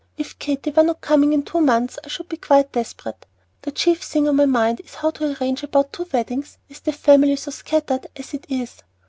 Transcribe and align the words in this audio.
If 0.17 0.39
Katy 0.39 0.71
were 0.71 0.81
not 0.81 1.01
coming 1.01 1.31
in 1.31 1.43
two 1.43 1.61
months 1.61 1.99
I 2.03 2.07
should 2.07 2.27
be 2.27 2.37
quite 2.37 2.71
desperate. 2.71 3.27
The 3.61 3.71
chief 3.71 4.01
thing 4.01 4.27
on 4.27 4.35
my 4.35 4.47
mind 4.47 4.79
is 4.79 4.95
how 4.95 5.11
to 5.11 5.37
arrange 5.37 5.61
about 5.61 5.91
the 5.91 5.97
two 6.05 6.09
weddings 6.11 6.57
with 6.67 6.83
the 6.85 6.91
family 6.91 7.35
so 7.35 7.51
scattered 7.51 8.07
as 8.15 8.33
it 8.33 8.47
is." 8.49 8.81